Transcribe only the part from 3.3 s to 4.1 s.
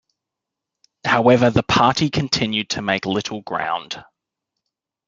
ground.